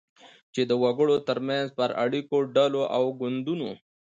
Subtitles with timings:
[0.53, 3.71] چی د وګړو ترمنځ پر اړیکو، ډلو او ګوندونو